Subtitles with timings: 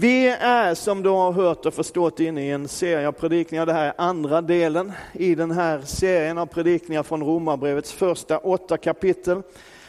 [0.00, 3.66] Vi är som du har hört och förstått inne i en serie av predikningar.
[3.66, 8.76] Det här är andra delen i den här serien av predikningar från Romarbrevets första åtta
[8.76, 9.42] kapitel.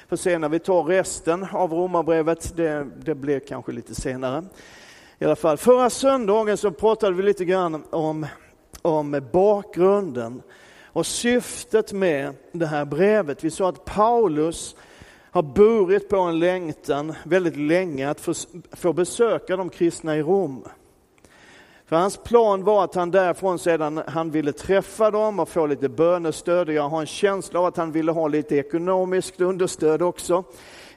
[0.07, 4.45] För se när vi tar resten av Romarbrevet, det, det blir kanske lite senare.
[5.19, 8.26] I alla fall, förra söndagen så pratade vi lite grann om,
[8.82, 10.41] om bakgrunden
[10.84, 13.44] och syftet med det här brevet.
[13.44, 14.76] Vi sa att Paulus
[15.32, 18.34] har burit på en längtan väldigt länge att få,
[18.71, 20.63] få besöka de kristna i Rom.
[21.86, 25.89] För hans plan var att han därifrån sedan han ville träffa dem och få lite
[25.89, 26.67] bönestöd.
[26.67, 30.44] Och jag har en känsla av att han ville ha lite ekonomiskt understöd också.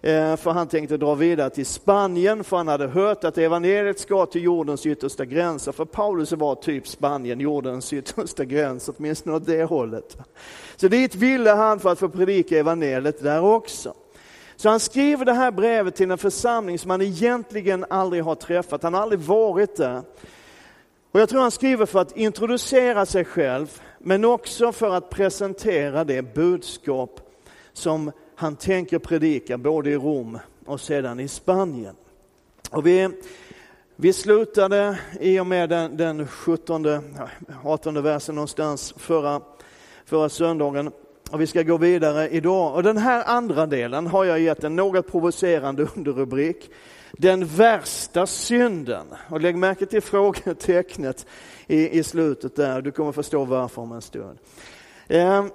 [0.00, 4.26] Eh, för han tänkte dra vidare till Spanien, för han hade hört att evangeliet ska
[4.26, 5.72] till jordens yttersta gränser.
[5.72, 10.16] För Paulus var typ Spanien jordens yttersta gräns, åtminstone åt det hållet.
[10.76, 13.94] Så dit ville han för att få predika evangeliet där också.
[14.62, 18.82] Så han skriver det här brevet till en församling som han egentligen aldrig har träffat,
[18.82, 20.02] han har aldrig varit där.
[21.12, 26.04] Och jag tror han skriver för att introducera sig själv, men också för att presentera
[26.04, 27.20] det budskap
[27.72, 31.94] som han tänker predika både i Rom och sedan i Spanien.
[32.70, 33.08] Och vi,
[33.96, 36.86] vi slutade i och med den, den 17,
[37.64, 39.40] 18 versen någonstans förra,
[40.04, 40.90] förra söndagen
[41.32, 42.74] och vi ska gå vidare idag.
[42.74, 46.70] Och den här andra delen har jag gett en något provocerande underrubrik.
[47.12, 49.06] Den värsta synden.
[49.30, 51.26] Och lägg märke till frågetecknet
[51.66, 52.82] i, i slutet där.
[52.82, 54.38] Du kommer förstå varför om en stund.
[55.08, 55.50] Ehm,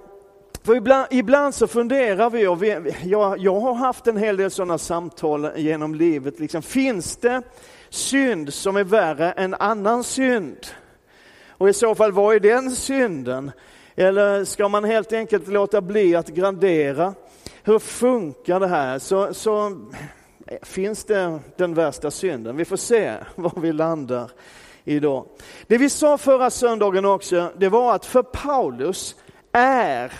[0.64, 4.52] för ibland, ibland, så funderar vi, och vi jag, jag, har haft en hel del
[4.52, 6.40] sådana samtal genom livet.
[6.40, 7.42] Liksom, finns det
[7.90, 10.68] synd som är värre än annan synd?
[11.50, 13.52] Och i så fall, vad är den synden?
[14.00, 17.14] Eller ska man helt enkelt låta bli att gradera?
[17.64, 19.00] Hur funkar det här?
[19.00, 19.78] Så, så
[20.62, 22.58] finns det den värsta synden.
[22.58, 24.32] Vi får se var vi landar
[24.84, 25.26] idag.
[25.68, 29.16] Det vi sa förra söndagen också, det var att för Paulus
[29.52, 30.12] är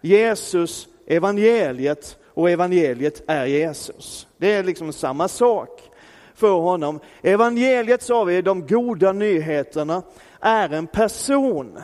[0.00, 4.26] Jesus evangeliet och evangeliet är Jesus.
[4.36, 5.82] Det är liksom samma sak
[6.34, 7.00] för honom.
[7.22, 10.02] Evangeliet sa vi, de goda nyheterna,
[10.40, 11.78] är en person.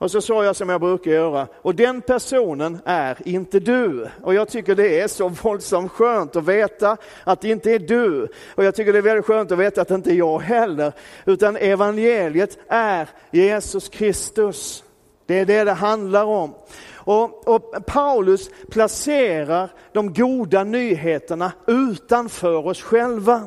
[0.00, 4.08] Och så sa jag som jag brukar göra, och den personen är inte du.
[4.22, 8.28] Och jag tycker det är så våldsamt skönt att veta att det inte är du.
[8.54, 10.92] Och jag tycker det är väldigt skönt att veta att det inte är jag heller.
[11.24, 14.84] Utan evangeliet är Jesus Kristus.
[15.26, 16.54] Det är det det handlar om.
[16.94, 23.42] Och, och, Paulus placerar de goda nyheterna utanför oss själva.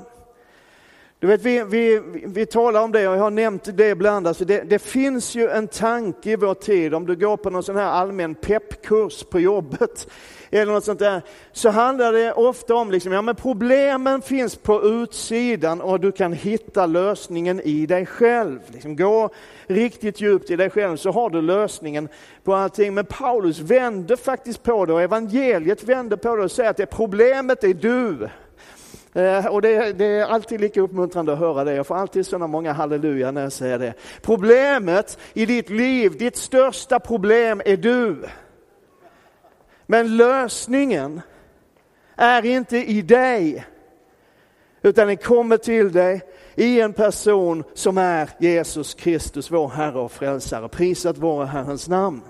[1.23, 4.28] Du vet, vi, vi, vi talar om det och jag har nämnt det ibland.
[4.28, 7.63] Alltså det, det, finns ju en tanke i vår tid, om du går på någon
[7.63, 10.07] sån här allmän peppkurs på jobbet
[10.51, 14.83] eller något sånt där, så handlar det ofta om liksom, ja men problemen finns på
[14.83, 18.59] utsidan och du kan hitta lösningen i dig själv.
[18.67, 19.29] Liksom, gå
[19.67, 22.09] riktigt djupt i dig själv så har du lösningen
[22.44, 22.94] på allting.
[22.94, 26.85] Men Paulus vänder faktiskt på det och evangeliet vänder på det och säger att det
[26.85, 28.29] problemet är du.
[29.13, 31.74] Eh, och det, det, är alltid lika uppmuntrande att höra det.
[31.74, 33.94] Jag får alltid sådana många halleluja när jag säger det.
[34.22, 38.25] Problemet i ditt liv, ditt största problem är du.
[39.85, 41.22] Men lösningen
[42.16, 43.66] är inte i dig,
[44.81, 46.22] utan den kommer till dig
[46.56, 50.69] i en person som är Jesus Kristus, vår Herre och Frälsare.
[50.69, 52.22] Prisat vare Herrens namn.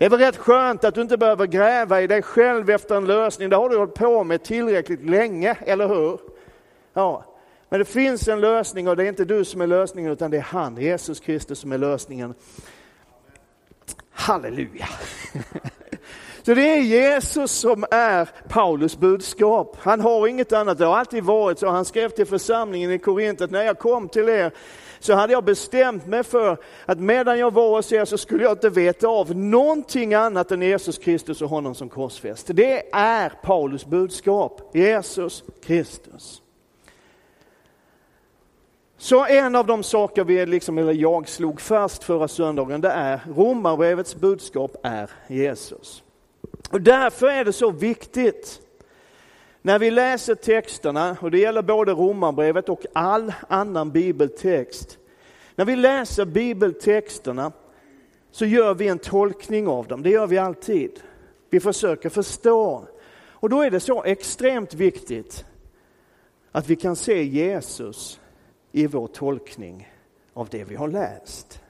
[0.00, 3.06] Det är väl rätt skönt att du inte behöver gräva i dig själv efter en
[3.06, 3.50] lösning.
[3.50, 6.20] Det har du hållit på med tillräckligt länge, eller hur?
[6.92, 7.24] Ja,
[7.68, 10.36] men det finns en lösning och det är inte du som är lösningen utan det
[10.36, 12.34] är han, Jesus Kristus som är lösningen.
[14.10, 14.88] Halleluja!
[16.42, 19.76] Så det är Jesus som är Paulus budskap.
[19.80, 21.68] Han har inget annat, det har alltid varit så.
[21.68, 24.52] Han skrev till församlingen i Korint att när jag kom till er
[25.00, 26.56] så hade jag bestämt mig för
[26.86, 30.62] att medan jag var hos er så skulle jag inte veta av någonting annat än
[30.62, 32.46] Jesus Kristus och honom som korsfäst.
[32.50, 36.42] Det är Paulus budskap, Jesus Kristus.
[38.98, 43.20] Så en av de saker vi, liksom, eller jag slog fast förra söndagen, det är
[43.36, 46.02] Romarbrevets budskap är Jesus.
[46.70, 48.60] Och därför är det så viktigt
[49.62, 54.98] när vi läser texterna, och det gäller både Romarbrevet och all annan bibeltext.
[55.54, 57.52] När vi läser bibeltexterna
[58.30, 61.00] så gör vi en tolkning av dem, det gör vi alltid.
[61.50, 62.84] Vi försöker förstå.
[63.12, 65.44] Och då är det så extremt viktigt
[66.52, 68.20] att vi kan se Jesus
[68.72, 69.92] i vår tolkning
[70.32, 71.60] av det vi har läst.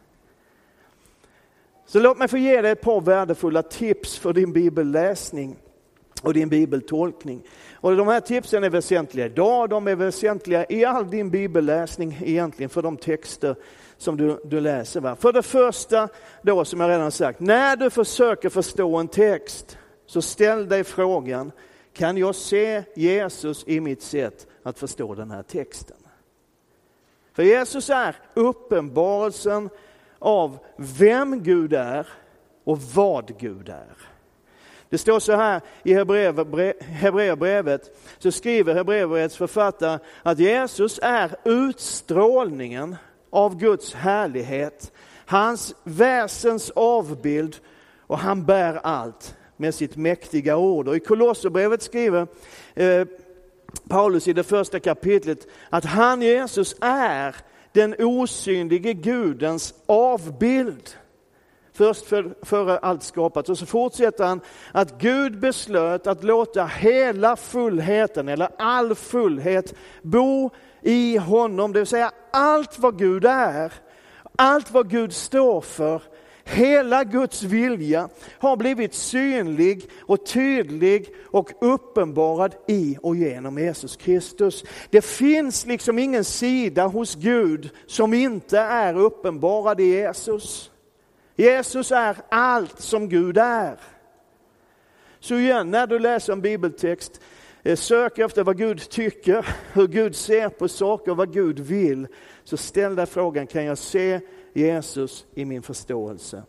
[1.91, 5.57] Så låt mig få ge dig ett par värdefulla tips för din bibelläsning.
[6.23, 7.43] och din bibeltolkning.
[7.75, 12.71] Och de här tipsen är väsentliga idag, de är väsentliga i all din bibelläsning egentligen
[12.71, 13.57] för de texter
[13.97, 15.01] som du, du läser.
[15.01, 15.17] Va?
[15.17, 16.09] För det första,
[16.43, 21.53] då som jag redan sagt, när du försöker förstå en text så ställ dig frågan,
[21.93, 25.97] kan jag se Jesus i mitt sätt att förstå den här texten?
[27.33, 29.71] För Jesus är uppenbarelsen
[30.21, 32.07] av vem Gud är
[32.65, 33.97] och vad Gud är.
[34.89, 35.95] Det står så här i
[36.81, 42.97] Hebreerbrevet, så skriver Hebreerbrevets författare att Jesus är utstrålningen
[43.31, 44.93] av Guds härlighet,
[45.27, 47.57] hans väsens avbild
[48.07, 50.89] och han bär allt med sitt mäktiga ord.
[50.89, 52.27] Och I Kolosserbrevet skriver
[52.75, 53.07] eh,
[53.89, 57.37] Paulus i det första kapitlet att han, Jesus, är
[57.73, 60.91] den osynlige Gudens avbild.
[61.73, 63.49] Först för, före allt skapat.
[63.49, 64.41] Och så fortsätter han
[64.73, 70.51] att Gud beslöt att låta hela fullheten, eller all fullhet, bo
[70.83, 71.73] i honom.
[71.73, 73.73] Det vill säga allt vad Gud är,
[74.37, 76.03] allt vad Gud står för,
[76.45, 78.09] Hela Guds vilja
[78.39, 84.65] har blivit synlig och tydlig och uppenbarad i och genom Jesus Kristus.
[84.91, 90.71] Det finns liksom ingen sida hos Gud som inte är uppenbarad i Jesus.
[91.37, 93.77] Jesus är allt som Gud är.
[95.21, 97.21] Så igen, när du läser en bibeltext,
[97.63, 102.07] eh, sök efter vad Gud tycker, hur Gud ser på saker, vad Gud vill.
[102.45, 104.21] Så ställ dig frågan, kan jag se
[104.53, 106.43] Jesus i min förståelse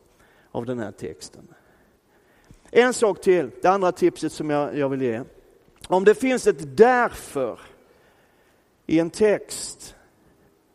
[0.52, 1.48] av den här texten?
[2.72, 5.22] En sak till, det andra tipset som jag, jag vill ge.
[5.88, 7.60] Om det finns ett därför
[8.86, 9.96] i en text,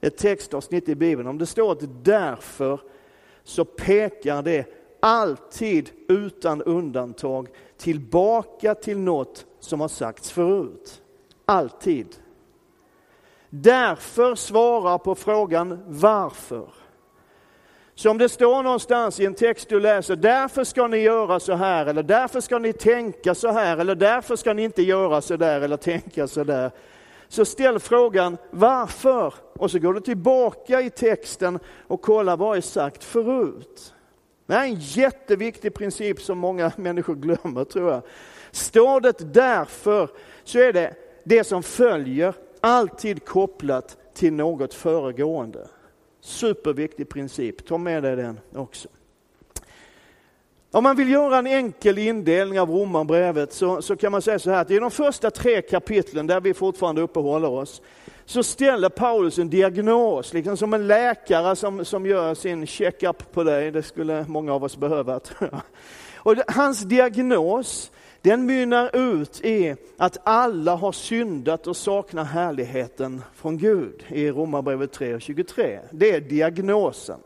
[0.01, 2.81] ett textavsnitt i Bibeln, om det står ett därför
[3.45, 4.67] så pekar det
[5.01, 11.03] alltid utan undantag tillbaka till något som har sagts förut.
[11.45, 12.17] Alltid.
[13.51, 16.69] Därför svarar på frågan varför.
[17.99, 21.55] Så om det står någonstans i en text du läser, därför ska ni göra så
[21.55, 25.37] här, eller därför ska ni tänka så här, eller därför ska ni inte göra så
[25.37, 26.71] där, eller tänka så där.
[27.29, 29.35] Så ställ frågan varför?
[29.53, 33.95] Och så går du tillbaka i texten och kollar vad är sagt förut.
[34.47, 38.03] Det här är en jätteviktig princip som många människor glömmer tror jag.
[38.51, 40.09] Står det därför
[40.45, 40.95] så är det
[41.25, 45.69] det som följer alltid kopplat till något föregående.
[46.27, 48.89] Superviktig princip, ta med dig den också.
[50.71, 54.51] Om man vill göra en enkel indelning av Romarbrevet så, så kan man säga så
[54.51, 57.83] här att i de första tre kapitlen där vi fortfarande uppehåller oss
[58.25, 63.45] så ställer Paulus en diagnos, liksom som en läkare som, som gör sin checkup på
[63.45, 63.71] dig.
[63.71, 65.61] Det skulle många av oss behöva tror jag.
[66.17, 67.91] Och hans diagnos
[68.27, 74.93] den mynnar ut i att alla har syndat och saknar härligheten från Gud i Romarbrevet
[74.93, 75.81] 3 och 23.
[75.91, 77.21] Det är diagnosen.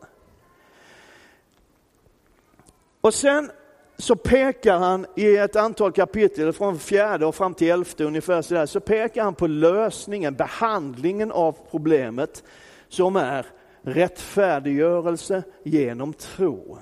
[3.01, 3.51] Och sen
[3.97, 8.53] så pekar han i ett antal kapitel, från fjärde och fram till elfte ungefär, så,
[8.53, 12.43] där, så pekar han på lösningen, behandlingen av problemet
[12.89, 13.45] som är
[13.81, 16.77] rättfärdiggörelse genom tro.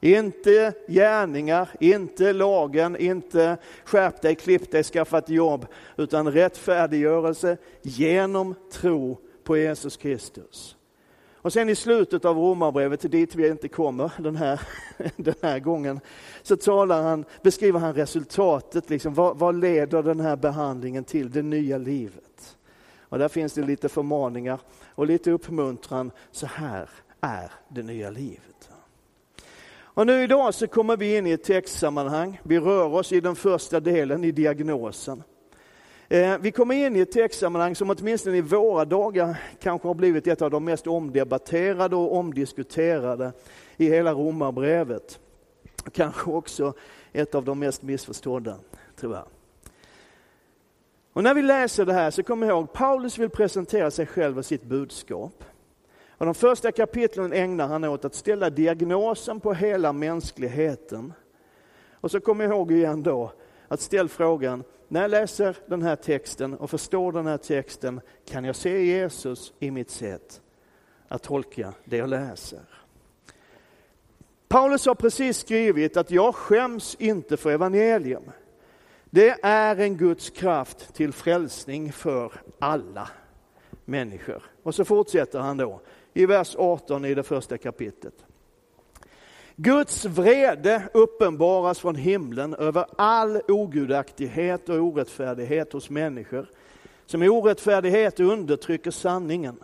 [0.00, 5.66] Inte gärningar, inte lagen, inte skärp dig, klipp dig, skaffa ett jobb,
[5.96, 10.76] utan rättfärdiggörelse genom tro på Jesus Kristus.
[11.42, 14.60] Och sen i slutet av Romarbrevet, dit vi inte kommer den här,
[15.16, 16.00] den här gången,
[16.42, 21.42] så talar han, beskriver han resultatet, liksom, vad, vad leder den här behandlingen till, det
[21.42, 22.56] nya livet?
[23.00, 24.60] Och där finns det lite förmaningar
[24.94, 26.90] och lite uppmuntran, så här
[27.20, 28.69] är det nya livet.
[29.94, 32.40] Och nu idag så kommer vi in i ett textsammanhang.
[32.42, 35.22] Vi rör oss i den första delen, i diagnosen.
[36.08, 40.26] Eh, vi kommer in i ett textsammanhang som åtminstone i våra dagar kanske har blivit
[40.26, 43.32] ett av de mest omdebatterade och omdiskuterade
[43.76, 45.18] i hela romarbrevet.
[45.92, 46.74] Kanske också
[47.12, 48.56] ett av de mest missförstådda,
[48.96, 49.24] tror jag.
[51.12, 54.44] Och när vi läser det här så kom ihåg, Paulus vill presentera sig själv och
[54.44, 55.44] sitt budskap.
[56.20, 61.12] Och de första kapitlen ägnar han åt att ställa diagnosen på hela mänskligheten.
[61.92, 63.32] Och så kom ihåg igen då
[63.68, 68.44] att ställa frågan, när jag läser den här texten och förstår den här texten, kan
[68.44, 70.40] jag se Jesus i mitt sätt
[71.08, 72.60] att tolka det jag läser?
[74.48, 78.30] Paulus har precis skrivit att jag skäms inte för evangelium.
[79.10, 83.08] Det är en Guds kraft till frälsning för alla
[83.84, 84.42] människor.
[84.62, 85.80] Och så fortsätter han då
[86.14, 88.14] i vers 18 i det första kapitlet.
[89.56, 96.46] Guds vrede uppenbaras från himlen över all ogudaktighet och orättfärdighet hos människor
[97.06, 99.56] som i orättfärdighet undertrycker sanningen.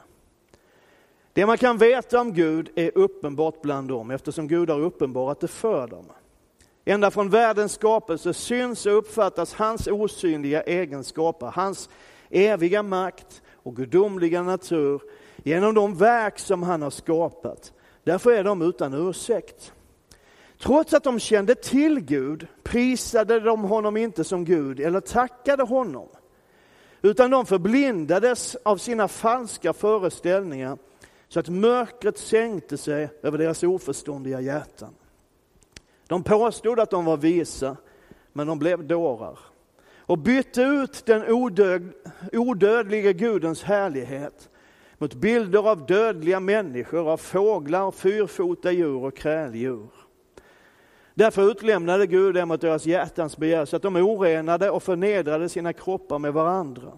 [1.33, 5.49] Det man kan veta om Gud är uppenbart bland dem eftersom Gud har uppenbarat det
[5.49, 6.05] för dem.
[6.85, 11.88] Ända från världens skapelse syns och uppfattas hans osynliga egenskaper, hans
[12.31, 15.03] eviga makt och gudomliga natur
[15.47, 17.73] genom de verk som han har skapat.
[18.05, 19.73] Därför är de utan ursäkt.
[20.59, 26.09] Trots att de kände till Gud prisade de honom inte som Gud eller tackade honom.
[27.03, 30.79] Utan de förblindades av sina falska föreställningar
[31.29, 34.95] så att mörkret sänkte sig över deras oförståndiga hjärtan.
[36.07, 37.76] De påstod att de var visa,
[38.33, 39.38] men de blev dårar
[39.99, 41.93] och bytte ut den odöd,
[42.33, 44.50] odödliga Gudens härlighet
[44.99, 49.88] mot bilder av dödliga människor, av fåglar, fyrfota djur och kräldjur.
[51.15, 55.73] Därför utlämnade Gud dem åt deras hjärtans begär så att de orenade och förnedrade sina
[55.73, 56.93] kroppar med varandra.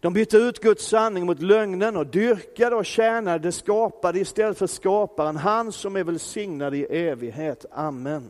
[0.00, 4.66] De bytte ut Guds sanning mot lögnen och dyrkade och tjänade det skapade istället för
[4.66, 7.66] skaparen, han som är välsignad i evighet.
[7.72, 8.28] Amen.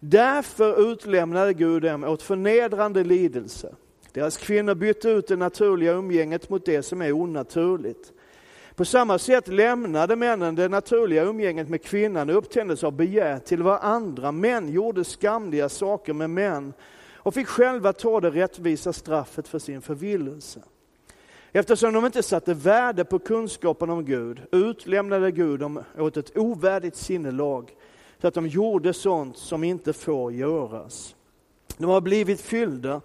[0.00, 3.74] Därför utlämnade Gud dem åt förnedrande lidelse.
[4.12, 8.12] Deras kvinnor bytte ut det naturliga umgänget mot det som är onaturligt.
[8.74, 13.62] På samma sätt lämnade männen det naturliga umgänget med kvinnan och upptändes av begär till
[13.62, 14.32] varandra.
[14.32, 16.72] Män gjorde skamliga saker med män
[17.14, 20.60] och fick själva ta det rättvisa straffet för sin förvillelse.
[21.52, 26.96] Eftersom de inte satte värde på kunskapen om Gud utlämnade Gud dem åt ett ovärdigt
[26.96, 27.70] sinnelag
[28.20, 31.14] så att de gjorde sånt som inte får göras.
[31.76, 33.00] De har blivit fyllda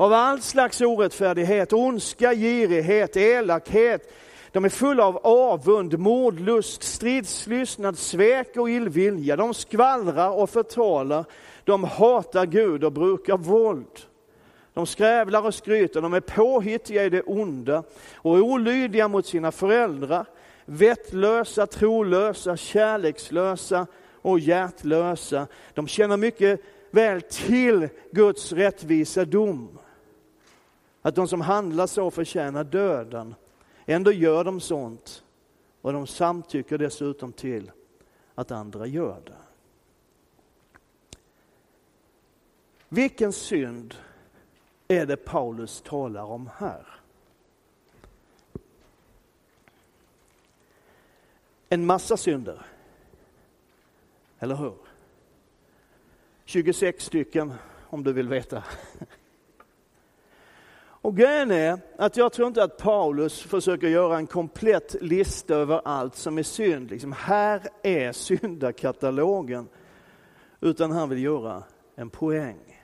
[0.00, 4.12] av all slags orättfärdighet, ondska, girighet, elakhet.
[4.52, 9.36] De är fulla av avund, mordlust, stridslystnad, svek och illvilja.
[9.36, 11.24] De skvallrar och förtalar.
[11.64, 14.00] De hatar Gud och brukar våld.
[14.74, 17.82] De skrävlar och skryter, de är påhittiga i det onda
[18.14, 20.26] och olydiga mot sina föräldrar,
[20.64, 23.86] vettlösa, trolösa, kärlekslösa
[24.22, 25.46] och hjärtlösa.
[25.74, 29.78] De känner mycket väl till Guds rättvisa dom.
[31.02, 33.34] Att de som handlar så förtjänar döden.
[33.86, 35.24] Ändå gör de sånt
[35.80, 37.70] och de samtycker dessutom till
[38.34, 39.36] att andra gör det.
[42.88, 43.94] Vilken synd
[44.88, 46.86] är det Paulus talar om här?
[51.68, 52.66] En massa synder.
[54.38, 54.74] Eller hur?
[56.44, 57.52] 26 stycken
[57.88, 58.64] om du vill veta.
[61.02, 65.80] Och grejen är att jag tror inte att Paulus försöker göra en komplett lista över
[65.84, 66.90] allt som är synd.
[66.90, 69.68] Liksom, här är syndakatalogen.
[70.60, 71.62] Utan han vill göra
[71.96, 72.82] en poäng.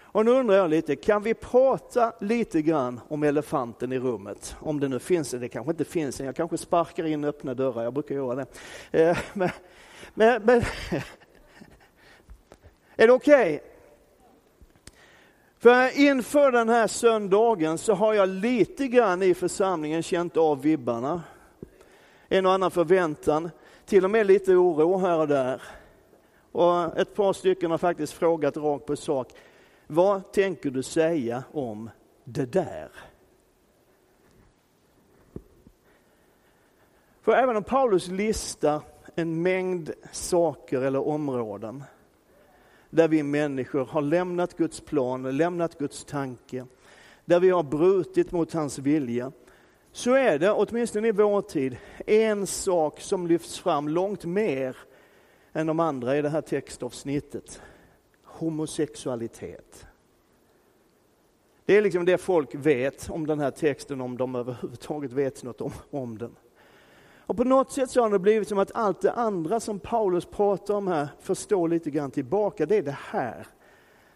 [0.00, 4.56] Och nu undrar jag lite, kan vi prata lite grann om elefanten i rummet?
[4.60, 7.54] Om det nu finns en, det kanske inte finns en, jag kanske sparkar in öppna
[7.54, 8.46] dörrar, jag brukar göra det.
[8.90, 9.50] Eh, men,
[10.14, 10.60] men, men
[12.96, 13.56] är det okej?
[13.56, 13.71] Okay?
[15.62, 21.22] För inför den här söndagen så har jag lite grann i församlingen känt av vibbarna.
[22.28, 23.50] En och annan förväntan,
[23.86, 25.62] till och med lite oro här och där.
[26.52, 29.32] Och ett par stycken har faktiskt frågat rakt på sak.
[29.86, 31.90] Vad tänker du säga om
[32.24, 32.88] det där?
[37.22, 38.80] För även om Paulus listar
[39.14, 41.84] en mängd saker eller områden
[42.92, 46.66] där vi människor har lämnat Guds plan, lämnat Guds tanke,
[47.24, 49.32] där vi har brutit mot hans vilja,
[49.92, 54.76] så är det, åtminstone i vår tid, en sak som lyfts fram långt mer
[55.52, 57.62] än de andra i det här textavsnittet
[58.24, 59.86] homosexualitet.
[61.64, 65.60] Det är liksom det folk vet om den här texten, om de överhuvudtaget vet något
[65.60, 66.36] om, om den.
[67.32, 70.26] Och på något sätt så har det blivit som att allt det andra som Paulus
[70.26, 72.66] pratar om här förstår lite grann tillbaka.
[72.66, 73.46] Det är det här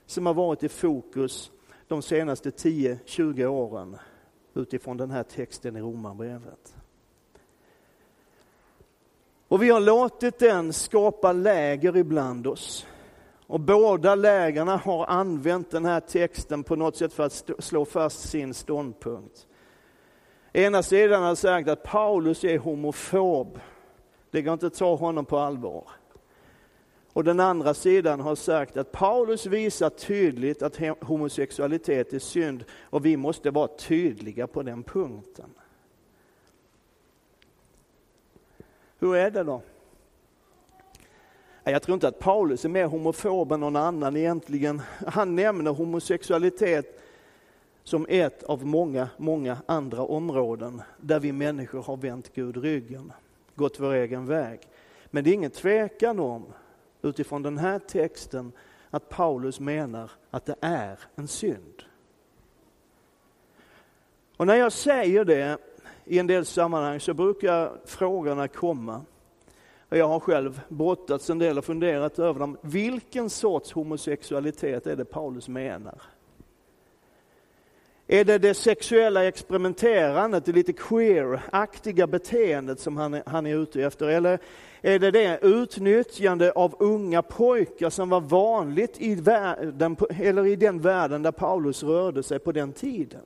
[0.07, 1.51] som har varit i fokus
[1.89, 3.97] de senaste 10-20 åren
[4.55, 6.77] utifrån den här texten i Romarbrevet.
[9.49, 12.87] Och vi har låtit den skapa läger ibland oss.
[13.47, 18.29] Och båda lägarna har använt den här texten på något sätt för att slå fast
[18.29, 19.47] sin ståndpunkt.
[20.57, 23.61] Ena sidan har sagt att Paulus är homofob.
[24.31, 25.85] Det går inte att ta honom på allvar.
[27.13, 33.07] Och den andra sidan har sagt att Paulus visar tydligt att homosexualitet är synd och
[33.07, 35.51] vi måste vara tydliga på den punkten.
[38.99, 39.63] Hur är det då?
[41.65, 44.83] Jag tror inte att Paulus är mer homofob än någon annan egentligen.
[45.07, 47.06] Han nämner homosexualitet
[47.87, 53.13] som ett av många, många andra områden där vi människor har vänt Gud ryggen,
[53.55, 54.61] gått vår egen väg.
[55.07, 56.45] Men det är ingen tvekan om,
[57.03, 58.53] utifrån den här texten,
[58.91, 61.83] att Paulus menar att det är en synd.
[64.37, 65.59] Och när jag säger det
[66.05, 69.01] i en del sammanhang så brukar frågorna komma.
[69.89, 72.57] Och jag har själv brottats en del och funderat över dem.
[72.61, 76.03] Vilken sorts homosexualitet är det Paulus menar?
[78.09, 83.83] Är det det sexuella experimenterandet, det lite queer-aktiga beteendet som han är, han är ute
[83.83, 84.09] efter?
[84.09, 84.39] Eller
[84.83, 90.81] är det det utnyttjande av unga pojkar som var vanligt i, världen, eller i den
[90.81, 93.25] världen där Paulus rörde sig på den tiden?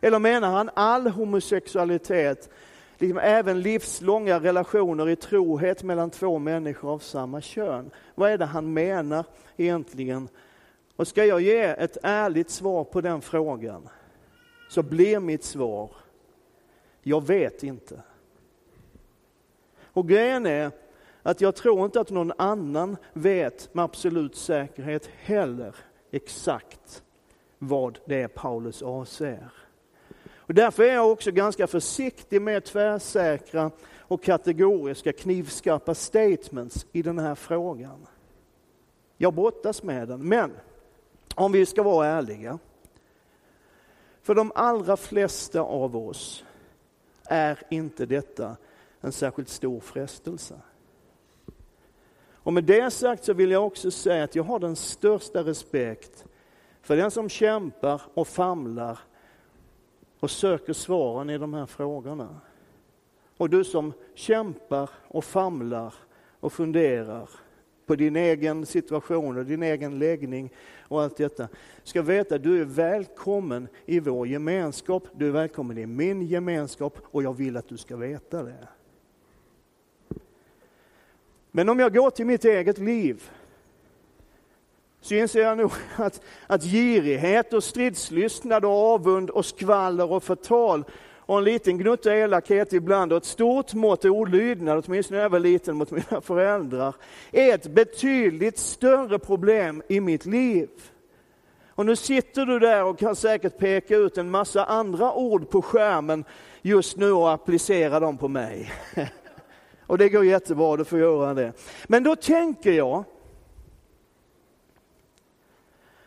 [0.00, 2.50] Eller menar han all homosexualitet,
[2.98, 7.90] liksom även livslånga relationer i trohet mellan två människor av samma kön?
[8.14, 9.24] Vad är det han menar
[9.56, 10.28] egentligen?
[10.96, 13.88] Och ska jag ge ett ärligt svar på den frågan,
[14.68, 15.90] så blir mitt svar,
[17.02, 18.02] jag vet inte.
[19.82, 20.70] Och grejen är
[21.22, 25.76] att jag tror inte att någon annan vet med absolut säkerhet heller
[26.10, 27.02] exakt
[27.58, 29.48] vad det är Paulus avser.
[30.46, 37.18] Och därför är jag också ganska försiktig med tvärsäkra och kategoriska knivskarpa statements i den
[37.18, 38.06] här frågan.
[39.16, 40.52] Jag brottas med den, men
[41.34, 42.58] om vi ska vara ärliga.
[44.22, 46.44] För de allra flesta av oss
[47.24, 48.56] är inte detta
[49.00, 50.54] en särskilt stor frestelse.
[52.44, 56.24] Och med det sagt så vill jag också säga att jag har den största respekt
[56.82, 58.98] för den som kämpar och famlar
[60.20, 62.40] och söker svaren i de här frågorna.
[63.36, 65.94] Och du som kämpar och famlar
[66.40, 67.30] och funderar
[67.86, 70.50] på din egen situation och din egen läggning
[70.80, 71.48] och allt detta.
[71.82, 76.98] Ska veta att du är välkommen i vår gemenskap, du är välkommen i min gemenskap
[77.02, 78.68] och jag vill att du ska veta det.
[81.50, 83.30] Men om jag går till mitt eget liv
[85.00, 90.84] så inser jag nog att, att girighet och stridslystnad och avund och skvaller och förtal
[91.26, 95.38] och en liten gnutta elakhet ibland och ett stort mått olydnad, åtminstone när jag var
[95.38, 96.94] liten, mot mina föräldrar,
[97.32, 100.68] är ett betydligt större problem i mitt liv.
[101.68, 105.62] Och nu sitter du där och kan säkert peka ut en massa andra ord på
[105.62, 106.24] skärmen
[106.62, 108.72] just nu och applicera dem på mig.
[109.86, 111.52] Och det går jättebra, du får göra det.
[111.86, 113.04] Men då tänker jag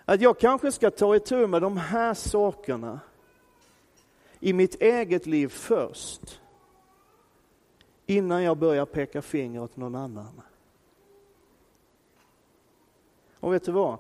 [0.06, 3.00] att jag kanske ska ta itu med de här sakerna
[4.40, 6.42] i mitt eget liv först.
[8.06, 10.42] Innan jag börjar peka finger åt någon annan.
[13.40, 13.98] Och vet du vad?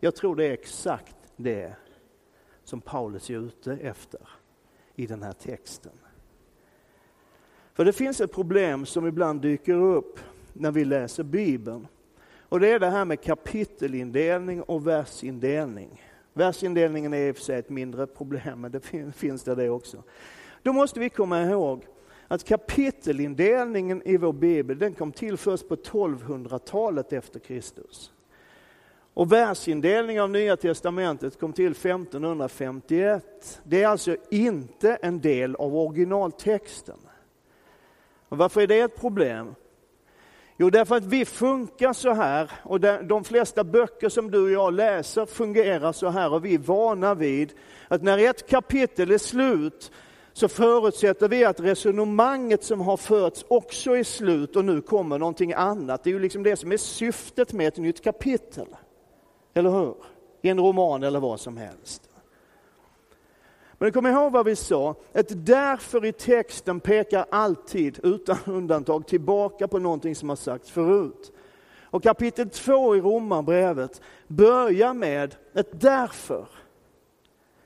[0.00, 1.74] Jag tror det är exakt det
[2.64, 4.28] som Paulus är ute efter
[4.94, 5.92] i den här texten.
[7.72, 10.20] För det finns ett problem som ibland dyker upp
[10.52, 11.86] när vi läser Bibeln.
[12.48, 16.02] Och det är det här med kapitelindelning och versindelning.
[16.32, 18.80] Versindelningen är i och för sig ett mindre problem, men det
[19.14, 20.02] finns där det också.
[20.62, 21.86] Då måste vi komma ihåg
[22.28, 28.12] att kapitelindelningen i vår bibel, den kom till först på 1200-talet efter Kristus.
[29.14, 33.60] Och världsindelningen av Nya Testamentet kom till 1551.
[33.64, 36.98] Det är alltså inte en del av originaltexten.
[38.28, 39.54] Och varför är det ett problem?
[40.62, 44.72] Jo, därför att vi funkar så här och de flesta böcker som du och jag
[44.72, 47.52] läser fungerar så här och vi är vana vid
[47.88, 49.92] att när ett kapitel är slut
[50.32, 55.52] så förutsätter vi att resonemanget som har förts också är slut och nu kommer någonting
[55.52, 56.04] annat.
[56.04, 58.66] Det är ju liksom det som är syftet med ett nytt kapitel.
[59.54, 59.94] Eller hur?
[60.42, 62.09] I en roman eller vad som helst.
[63.82, 69.68] Men kom ihåg vad vi sa, ett därför i texten pekar alltid, utan undantag, tillbaka
[69.68, 71.32] på någonting som har sagts förut.
[71.82, 76.46] Och kapitel 2 i Romarbrevet börjar med ett därför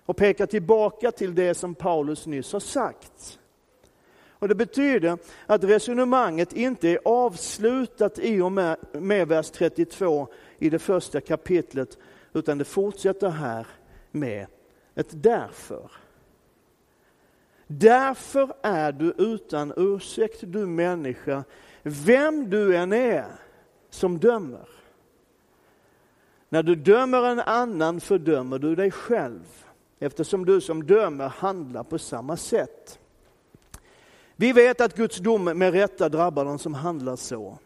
[0.06, 3.38] och pekar tillbaka till det som Paulus nyss har sagt.
[4.28, 10.70] Och Det betyder att resonemanget inte är avslutat i och med, med vers 32 i
[10.70, 11.98] det första kapitlet,
[12.32, 13.66] utan det fortsätter här
[14.10, 14.46] med
[14.94, 16.03] ett därför.
[17.66, 21.44] Därför är du utan ursäkt, du människa,
[21.82, 23.26] vem du än är
[23.90, 24.68] som dömer.
[26.48, 29.64] När du dömer en annan fördömer du dig själv,
[29.98, 32.98] eftersom du som dömer handlar på samma sätt.
[34.36, 37.58] Vi vet att Guds dom med rätta drabbar de som handlar så.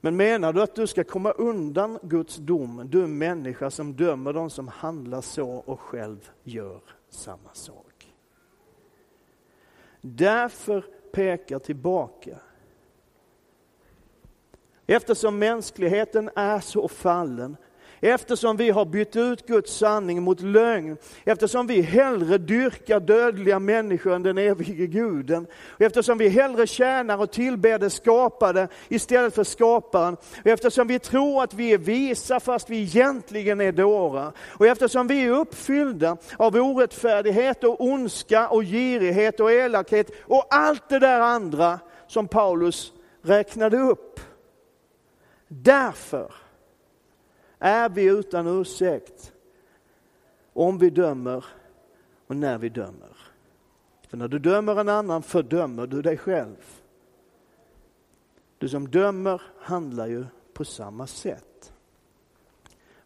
[0.00, 4.50] Men menar du att du ska komma undan Guds dom, du människa som dömer de
[4.50, 7.89] som handlar så och själv gör samma sak?
[10.00, 12.38] Därför pekar tillbaka.
[14.86, 17.56] Eftersom mänskligheten är så fallen
[18.02, 24.14] Eftersom vi har bytt ut Guds sanning mot lögn, eftersom vi hellre dyrkar dödliga människor
[24.14, 25.46] än den evige guden,
[25.78, 31.54] eftersom vi hellre tjänar och tillber det skapade istället för skaparen, eftersom vi tror att
[31.54, 37.64] vi är visa fast vi egentligen är dårar, och eftersom vi är uppfyllda av orättfärdighet
[37.64, 44.20] och ondska och girighet och elakhet och allt det där andra som Paulus räknade upp.
[45.48, 46.39] Därför
[47.60, 49.32] är vi utan ursäkt
[50.52, 51.44] om vi dömer
[52.26, 53.16] och när vi dömer.
[54.08, 56.56] För när du dömer en annan fördömer du dig själv.
[58.58, 61.72] Du som dömer handlar ju på samma sätt.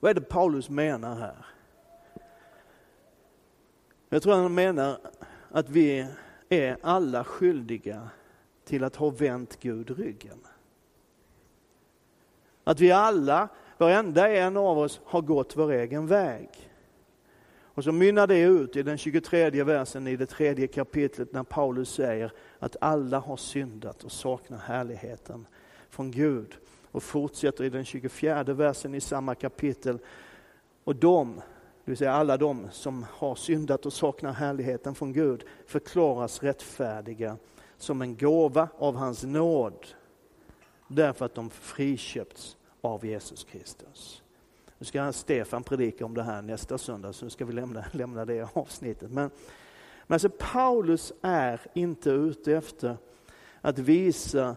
[0.01, 1.47] Vad är det Paulus menar här?
[4.09, 4.99] Jag tror han menar
[5.51, 6.07] att vi
[6.49, 8.09] är alla skyldiga
[8.65, 10.39] till att ha vänt Gud ryggen.
[12.65, 16.49] Att vi alla Varenda en av oss har gått vår egen väg.
[17.75, 21.91] Och så mynnar det ut i den 23 versen i det tredje kapitlet när Paulus
[21.91, 25.47] säger att alla har syndat och saknar härligheten
[25.91, 26.55] från Gud.
[26.91, 29.99] Och fortsätter i den 24 versen i samma kapitel.
[30.85, 31.35] Och de,
[31.85, 37.37] det vill säga alla de som har syndat och saknar härligheten från Gud, förklaras rättfärdiga
[37.77, 39.87] som en gåva av hans nåd.
[40.89, 44.23] Därför att de friköpts av Jesus Kristus.
[44.79, 48.25] Nu ska Stefan predika om det här nästa söndag, så nu ska vi lämna, lämna
[48.25, 49.11] det avsnittet.
[49.11, 49.31] Men,
[50.07, 52.97] men alltså Paulus är inte ute efter
[53.61, 54.57] att visa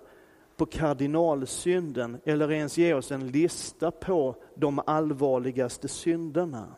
[0.56, 6.76] på kardinalsynden eller ens ge oss en lista på de allvarligaste synderna.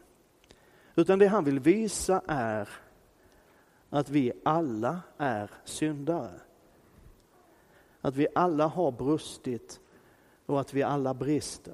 [0.96, 2.70] Utan det han vill visa är
[3.90, 6.40] att vi alla är syndare.
[8.02, 9.80] Att vi alla har brustit
[10.50, 11.74] och att vi alla brister.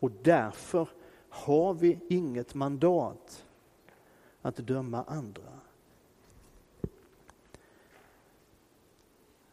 [0.00, 0.88] Och därför
[1.28, 3.46] har vi inget mandat
[4.42, 5.42] att döma andra.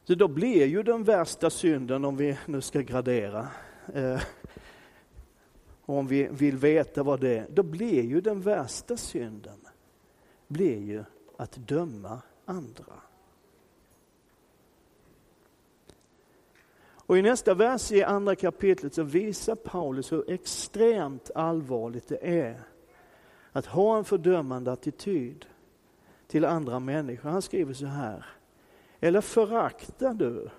[0.03, 3.47] Så då blir ju den värsta synden, om vi nu ska gradera,
[3.93, 4.21] eh,
[5.85, 9.59] om vi vill veta vad det är, då blir ju den värsta synden
[10.47, 11.03] blir ju
[11.37, 12.93] att döma andra.
[17.07, 22.63] Och i nästa vers i andra kapitlet så visar Paulus hur extremt allvarligt det är
[23.51, 25.45] att ha en fördömande attityd
[26.27, 27.29] till andra människor.
[27.29, 28.25] Han skriver så här.
[28.99, 30.49] Eller föraktar du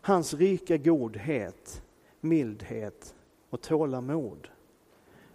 [0.00, 1.82] hans rika godhet,
[2.20, 3.14] mildhet
[3.50, 4.48] och tålamod?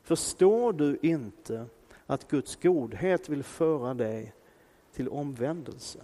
[0.02, 1.66] Förstår du inte
[2.06, 4.34] att Guds godhet vill föra dig
[4.94, 6.00] till omvändelse?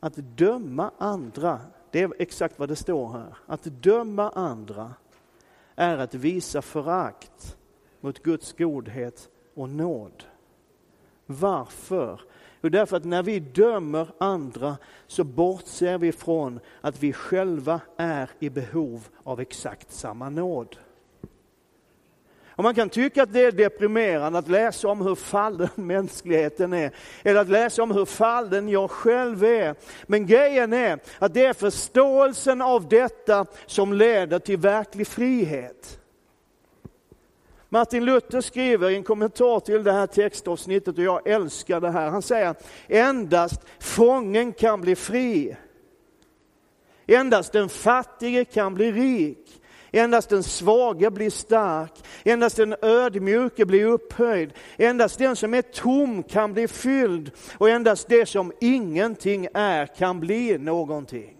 [0.00, 3.36] Att döma andra, det är exakt vad det står här.
[3.46, 4.94] Att döma andra
[5.74, 7.56] är att visa förakt
[8.00, 10.24] mot Guds godhet och nåd.
[11.26, 12.20] Varför?
[12.60, 18.30] Jo, därför att när vi dömer andra så bortser vi från att vi själva är
[18.38, 20.76] i behov av exakt samma nåd.
[22.58, 26.90] Och man kan tycka att det är deprimerande att läsa om hur fallen mänskligheten är,
[27.22, 29.74] eller att läsa om hur fallen jag själv är.
[30.06, 36.00] Men grejen är att det är förståelsen av detta som leder till verklig frihet.
[37.68, 42.10] Martin Luther skriver i en kommentar till det här textavsnittet, och jag älskar det här.
[42.10, 42.54] Han säger
[42.88, 45.56] endast fången kan bli fri.
[47.06, 49.60] Endast den fattige kan bli rik.
[49.92, 51.92] Endast den svage blir stark,
[52.24, 58.08] endast den ödmjuke blir upphöjd, endast den som är tom kan bli fylld och endast
[58.08, 61.34] det som ingenting är kan bli någonting.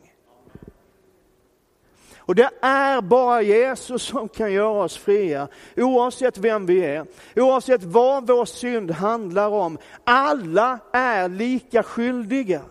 [2.16, 7.06] Och det är bara Jesus som kan göra oss fria, oavsett vem vi är,
[7.36, 9.78] oavsett vad vår synd handlar om.
[10.04, 12.62] Alla är lika skyldiga.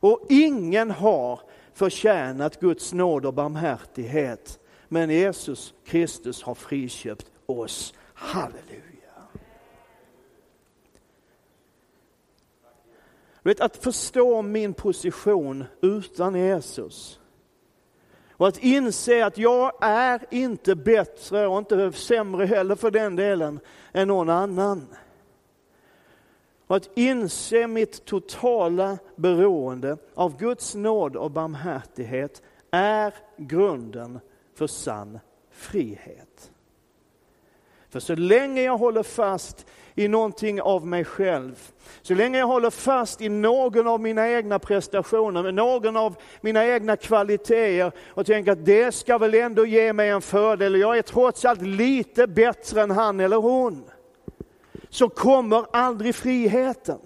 [0.00, 1.40] Och ingen har
[1.78, 4.58] förtjänat Guds nåd och barmhärtighet.
[4.88, 7.94] Men Jesus Kristus har friköpt oss.
[8.14, 8.82] Halleluja.
[13.42, 17.20] Vet, att förstå min position utan Jesus
[18.30, 23.60] och att inse att jag är inte bättre och inte sämre heller för den delen
[23.92, 24.86] än någon annan.
[26.68, 34.20] Och att inse mitt totala beroende av Guds nåd och barmhärtighet är grunden
[34.54, 35.18] för sann
[35.50, 36.50] frihet.
[37.90, 42.70] För så länge jag håller fast i någonting av mig själv, så länge jag håller
[42.70, 48.64] fast i någon av mina egna prestationer, någon av mina egna kvaliteter och tänker att
[48.64, 52.90] det ska väl ändå ge mig en fördel, jag är trots allt lite bättre än
[52.90, 53.84] han eller hon,
[54.88, 57.00] så kommer aldrig friheten.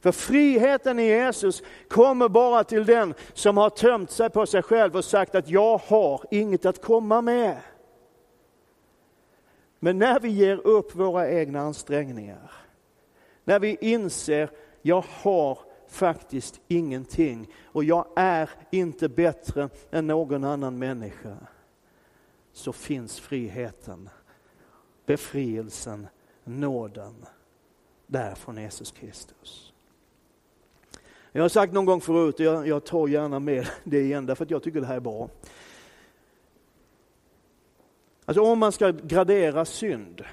[0.00, 4.96] För friheten i Jesus kommer bara till den som har tömt sig på sig själv
[4.96, 7.60] och sagt att jag har inget att komma med.
[9.78, 12.52] Men när vi ger upp våra egna ansträngningar,
[13.44, 14.50] när vi inser
[14.82, 21.36] jag har faktiskt ingenting och jag är inte bättre än någon annan människa,
[22.52, 24.08] så finns friheten,
[25.06, 26.06] befrielsen,
[26.48, 27.14] nåden
[28.06, 29.72] där från Jesus Kristus.
[31.32, 34.44] Jag har sagt någon gång förut, och jag, jag tar gärna med det igen, därför
[34.44, 35.28] att jag tycker det här är bra.
[38.24, 40.24] Alltså om man ska gradera synd,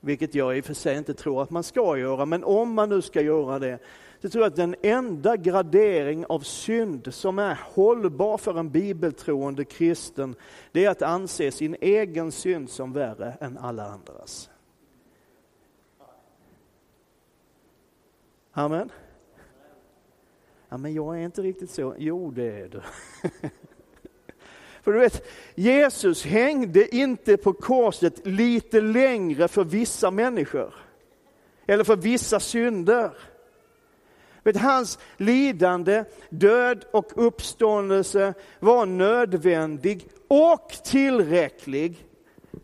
[0.00, 2.88] vilket jag i och för sig inte tror att man ska göra, men om man
[2.88, 3.78] nu ska göra det,
[4.22, 9.64] så tror jag att den enda gradering av synd som är hållbar för en bibeltroende
[9.64, 10.34] kristen,
[10.72, 14.50] det är att anse sin egen synd som värre än alla andras.
[18.52, 18.90] Amen.
[20.68, 21.94] Ja, men jag är inte riktigt så.
[21.98, 22.80] Jo, det är du.
[24.82, 30.74] För du vet, Jesus hängde inte på korset lite längre för vissa människor.
[31.66, 33.10] Eller för vissa synder.
[34.42, 42.06] Vet, hans lidande, död och uppståndelse var nödvändig och tillräcklig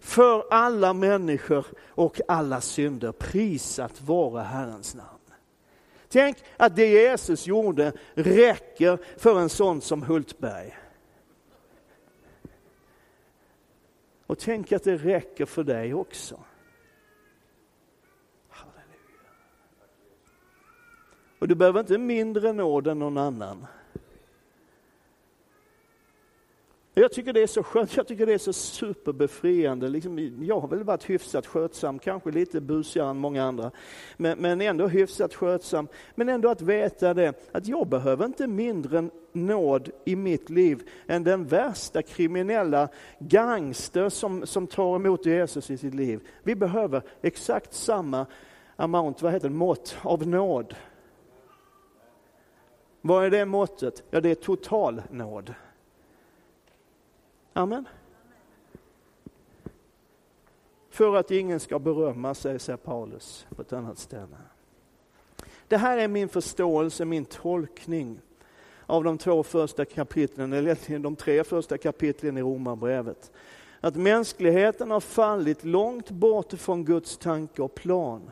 [0.00, 3.12] för alla människor och alla synder.
[3.12, 5.17] Prisat vare Herrens namn.
[6.08, 10.78] Tänk att det Jesus gjorde räcker för en sån som Hultberg.
[14.26, 16.40] Och tänk att det räcker för dig också.
[18.48, 19.30] Halleluja.
[21.38, 23.66] Och du behöver inte mindre nåd än någon annan.
[27.00, 29.88] Jag tycker det är så skönt, jag tycker det är så superbefriande.
[29.88, 33.70] Liksom, jag har väl varit hyfsat skötsam, kanske lite busigare än många andra,
[34.16, 35.88] men, men ändå hyfsat skötsam.
[36.14, 41.24] Men ändå att veta det, att jag behöver inte mindre nåd i mitt liv än
[41.24, 46.20] den värsta kriminella gangster som, som tar emot Jesus i sitt liv.
[46.42, 48.26] Vi behöver exakt samma
[48.76, 50.74] amount, vad heter det, mått av nåd.
[53.00, 54.02] Vad är det måttet?
[54.10, 55.54] Ja, det är total nåd.
[57.58, 57.88] Amen.
[60.90, 64.36] För att ingen ska berömma sig, säger Paulus på ett annat ställe.
[65.68, 68.20] Det här är min förståelse, min tolkning
[68.86, 73.32] av de två första kapitlen, eller egentligen de tre första kapitlen i Romarbrevet.
[73.80, 78.30] Att mänskligheten har fallit långt bort från Guds tanke och plan.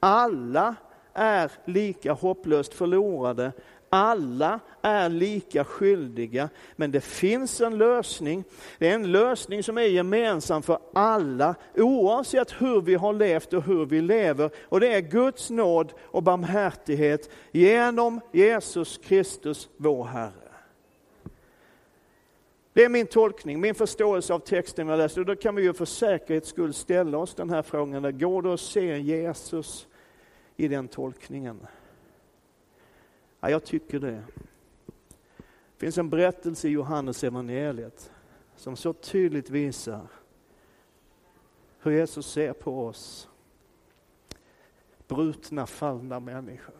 [0.00, 0.74] Alla
[1.12, 3.52] är lika hopplöst förlorade
[3.90, 8.44] alla är lika skyldiga, men det finns en lösning.
[8.78, 13.62] Det är en lösning som är gemensam för alla, oavsett hur vi har levt och
[13.62, 14.50] hur vi lever.
[14.62, 20.32] Och det är Guds nåd och barmhärtighet genom Jesus Kristus, vår Herre.
[22.72, 25.20] Det är min tolkning, min förståelse av texten jag läste.
[25.20, 28.54] Och då kan vi ju för säkerhets skull ställa oss den här frågan, går det
[28.54, 29.86] att se Jesus
[30.56, 31.66] i den tolkningen?
[33.40, 34.22] Ja, jag tycker det.
[35.76, 38.10] Det finns en berättelse i Johannes evangeliet
[38.56, 40.06] som så tydligt visar
[41.78, 43.28] hur Jesus ser på oss.
[45.08, 46.74] Brutna, fallna människor.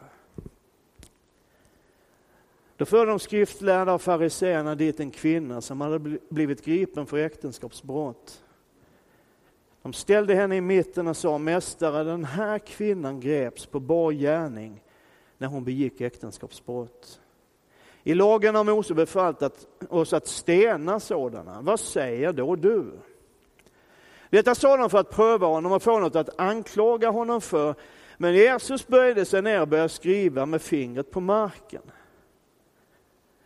[2.77, 8.45] Då förde de skriftlärda och fariseerna dit en kvinna som hade blivit gripen för äktenskapsbrott.
[9.83, 14.83] De ställde henne i mitten och sa, Mästare, den här kvinnan greps på bar gärning
[15.39, 17.21] när hon begick äktenskapsbrott.
[18.03, 21.61] I lagen har Mose befallt att, oss att stena sådana.
[21.61, 22.93] Vad säger då du?
[24.31, 27.75] Detta sa de för att pröva honom och få något att anklaga honom för.
[28.17, 31.83] Men Jesus böjde sig ner och började skriva med fingret på marken.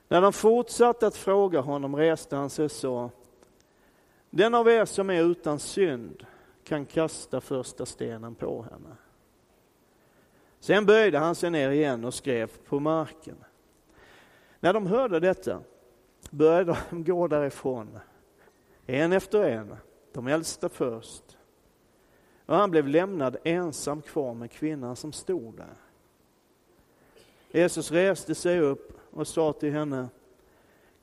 [0.08, 3.10] När de fortsatte att fråga honom reste han sig och sa,
[4.30, 6.26] den av er som är utan synd
[6.64, 8.96] kan kasta första stenen på henne.
[10.60, 13.36] Sen böjde han sig ner igen och skrev på marken.
[14.60, 15.60] När de hörde detta
[16.30, 17.98] började de gå därifrån,
[18.86, 19.76] en efter en,
[20.12, 21.38] de äldsta först.
[22.46, 25.76] Och han blev lämnad ensam kvar med kvinnan som stod där.
[27.50, 30.08] Jesus reste sig upp och sa till henne,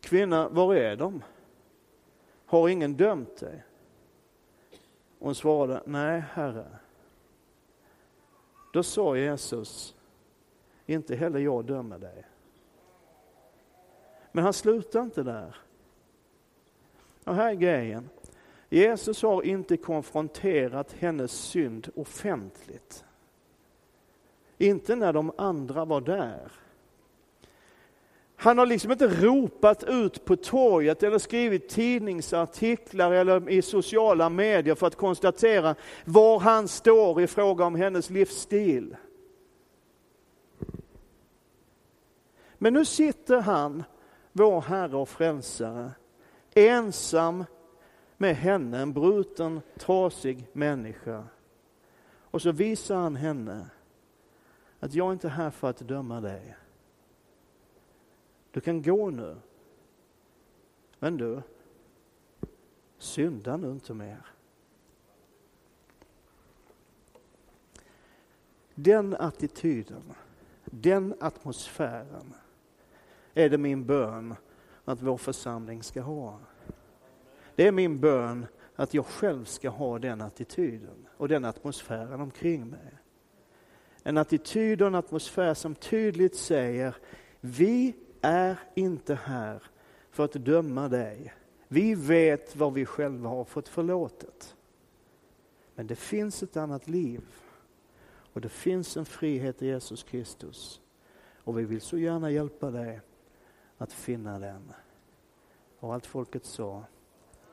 [0.01, 1.23] kvinna, var är de?
[2.45, 3.63] Har ingen dömt dig?
[5.19, 6.67] Hon svarade, nej, Herre.
[8.77, 9.95] Då sa Jesus,
[10.85, 12.25] inte heller jag dömer dig.
[14.31, 15.55] Men han slutar inte där.
[17.23, 18.09] Och här är grejen.
[18.69, 23.05] Jesus har inte konfronterat hennes synd offentligt.
[24.57, 26.51] Inte när de andra var där.
[28.39, 34.75] Han har liksom inte ropat ut på torget eller skrivit tidningsartiklar eller i sociala medier
[34.75, 38.95] för att konstatera var han står i fråga om hennes livsstil.
[42.57, 43.83] Men nu sitter han,
[44.31, 45.91] vår Herre och Frälsare,
[46.53, 47.43] ensam
[48.17, 51.23] med henne, en bruten, trasig människa.
[52.21, 53.69] Och så visar han henne
[54.79, 56.55] att jag är inte är här för att döma dig.
[58.57, 59.35] Du kan gå nu.
[60.99, 61.41] Men du,
[62.97, 64.25] synda nu inte mer.
[68.75, 70.13] Den attityden,
[70.65, 72.33] den atmosfären
[73.33, 74.35] är det min bön
[74.85, 76.39] att vår församling ska ha.
[77.55, 82.69] Det är min bön att jag själv ska ha den attityden och den atmosfären omkring
[82.69, 82.93] mig.
[84.03, 86.95] En attityd och en atmosfär som tydligt säger,
[87.41, 87.95] vi
[88.27, 89.63] är inte här
[90.09, 91.33] för att döma dig.
[91.67, 94.55] Vi vet vad vi själva har fått förlåtet.
[95.75, 97.21] Men det finns ett annat liv.
[98.33, 100.81] Och det finns en frihet i Jesus Kristus.
[101.37, 103.01] Och vi vill så gärna hjälpa dig
[103.77, 104.73] att finna den.
[105.79, 106.83] Och allt folket sa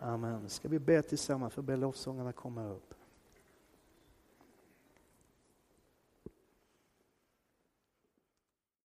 [0.00, 0.48] Amen.
[0.48, 2.94] Ska vi be tillsammans för be lovsångarna komma upp.